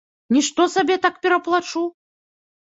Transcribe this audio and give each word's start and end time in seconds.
Нішто 0.35 0.65
сабе 0.77 0.97
так 1.05 1.21
пераплачу! 1.27 1.87